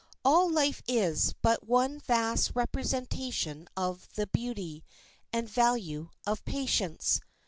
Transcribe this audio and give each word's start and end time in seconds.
All 0.25 0.49
life 0.49 0.81
is 0.87 1.33
but 1.43 1.67
one 1.67 1.99
vast 1.99 2.53
representation 2.55 3.67
of 3.77 4.09
the 4.15 4.25
beauty 4.25 4.83
and 5.31 5.47
value 5.47 6.09
of 6.25 6.43
patience. 6.43 7.21